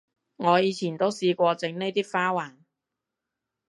[0.37, 2.55] 我以前都試過整呢啲花環